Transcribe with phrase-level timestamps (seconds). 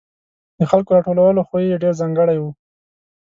[0.57, 2.43] د خلکو راټولولو خوی یې ډېر ځانګړی و.